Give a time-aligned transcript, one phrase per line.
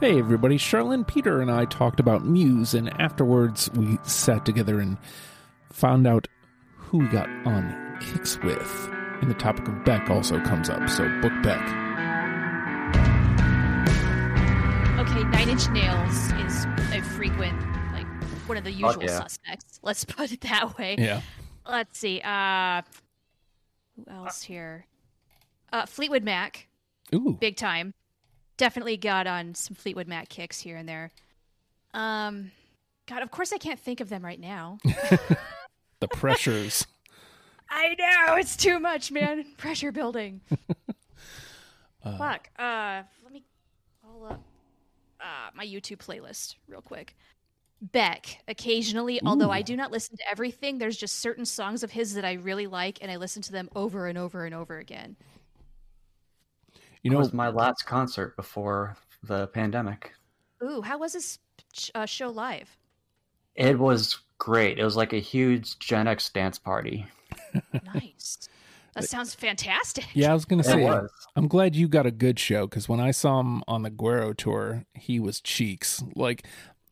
[0.00, 4.96] Hey everybody, Charlene, Peter, and I talked about Muse, and afterwards we sat together and
[5.70, 6.26] found out
[6.74, 8.88] who we got on kicks with.
[9.20, 11.60] And the topic of Beck also comes up, so book Beck.
[15.00, 16.64] Okay, Nine Inch Nails is
[16.94, 17.60] a frequent,
[17.92, 18.06] like
[18.46, 19.18] one of the usual yeah.
[19.18, 19.80] suspects.
[19.82, 20.96] Let's put it that way.
[20.98, 21.20] Yeah.
[21.68, 22.22] Let's see.
[22.22, 22.80] Uh,
[23.96, 24.86] who else here?
[25.70, 26.68] Uh, Fleetwood Mac,
[27.14, 27.36] Ooh.
[27.38, 27.92] big time.
[28.60, 31.12] Definitely got on some Fleetwood Mac kicks here and there.
[31.94, 32.50] Um,
[33.06, 34.76] God, of course I can't think of them right now.
[36.00, 36.86] The pressures.
[37.70, 39.44] I know it's too much, man.
[39.58, 40.40] Pressure building.
[42.02, 42.48] Fuck.
[42.58, 43.44] Uh, let me
[44.02, 44.42] pull up
[45.20, 47.14] uh, my YouTube playlist real quick.
[47.82, 52.14] Beck, occasionally, although I do not listen to everything, there's just certain songs of his
[52.14, 55.16] that I really like, and I listen to them over and over and over again.
[57.02, 60.12] You know, It was my last concert before the pandemic.
[60.62, 61.38] Ooh, how was this
[61.72, 62.76] sh- uh, show live?
[63.54, 64.78] It was great.
[64.78, 67.06] It was like a huge Gen X dance party.
[67.94, 68.48] Nice.
[68.94, 70.06] That sounds fantastic.
[70.14, 71.10] yeah, I was going to say, was.
[71.36, 74.32] I'm glad you got a good show because when I saw him on the Guero
[74.32, 76.02] tour, he was cheeks.
[76.16, 76.44] Like,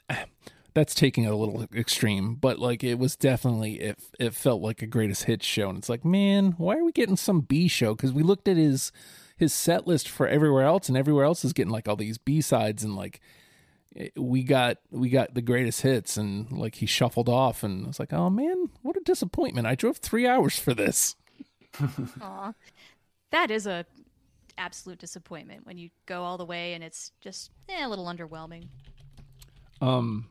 [0.74, 3.98] that's taking it a little extreme, but like it was definitely it.
[4.20, 7.16] It felt like a greatest hits show, and it's like, man, why are we getting
[7.16, 7.94] some B show?
[7.96, 8.92] Because we looked at his
[9.38, 12.40] his set list for everywhere else, and everywhere else is getting like all these B
[12.40, 13.20] sides, and like
[14.16, 18.00] we got we got the greatest hits, and like he shuffled off, and I was
[18.00, 19.66] like, oh man, what a disappointment!
[19.66, 21.16] I drove three hours for this.
[22.20, 22.52] Aw.
[23.30, 23.86] That is a
[24.58, 28.66] absolute disappointment when you go all the way and it's just eh, a little underwhelming.
[29.80, 30.26] Um,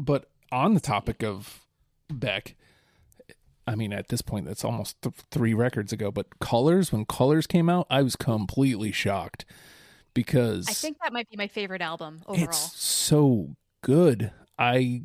[0.00, 1.60] but on the topic of
[2.10, 2.56] Beck,
[3.68, 6.10] I mean, at this point, that's almost th- three records ago.
[6.10, 9.44] But Colors, when Colors came out, I was completely shocked
[10.14, 12.44] because I think that might be my favorite album overall.
[12.48, 14.32] it's so good.
[14.58, 15.02] I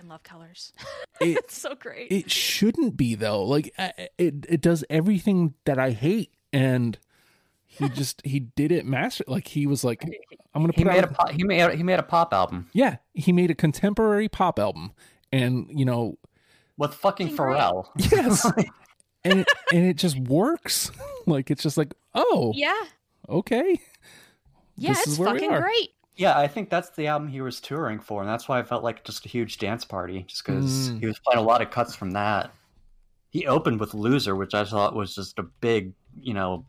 [0.00, 0.72] I love colors.
[1.20, 2.10] it it's so great.
[2.12, 3.42] it shouldn't be though.
[3.42, 3.74] Like
[4.16, 6.96] it it does everything that I hate, and
[7.66, 9.24] he just he did it master.
[9.26, 10.04] Like he was like,
[10.54, 12.98] I'm gonna He made out a pop, he made he made a pop album yeah.
[13.12, 14.92] He made a contemporary pop album,
[15.32, 16.16] and you know
[16.82, 17.58] with fucking Fucking great.
[17.58, 17.86] Pharrell.
[18.12, 18.44] Yes.
[19.24, 20.90] and it, and it just works.
[21.24, 22.82] Like it's just like, oh, yeah,
[23.28, 23.80] okay.
[24.76, 25.60] yeah, This it's is where we fucking are.
[25.60, 25.90] great.
[26.16, 28.82] Yeah, I think that's the album he was touring for, and that's why I felt
[28.82, 30.98] like just a huge dance party, just because Mm.
[31.00, 32.50] he was playing a lot of cuts from that.
[33.30, 36.66] He opened with "Loser," which I thought was just a big, you know,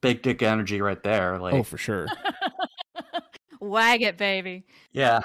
[0.00, 1.38] big dick energy right there.
[1.38, 2.08] Like, Oh, for sure.
[3.60, 4.64] Wag it, baby.
[4.92, 5.20] yeah,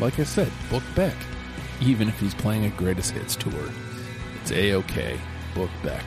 [0.00, 1.16] Like I said, book Beck.
[1.80, 3.70] Even if he's playing a greatest hits tour,
[4.40, 5.18] it's a okay.
[5.54, 6.04] Book Beck.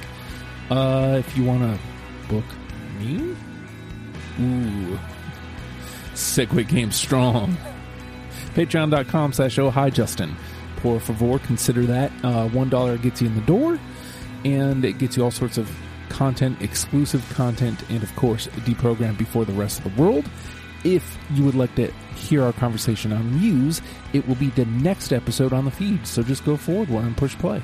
[0.70, 1.80] Uh, if you want to
[2.34, 2.46] book
[3.00, 3.36] me,
[4.40, 5.00] ooh,
[6.14, 7.58] Segue Game Strong.
[8.54, 10.36] Patreon.com slash oh hi Justin.
[10.78, 12.12] Por favor, consider that.
[12.24, 13.80] Uh, One dollar gets you in the door,
[14.44, 15.70] and it gets you all sorts of
[16.10, 20.30] content, exclusive content, and of course, deprogrammed before the rest of the world.
[20.84, 23.81] If you would like to hear our conversation on Muse,
[24.14, 26.08] it will be the next episode on the feed.
[26.08, 27.62] So just go forward one and push play.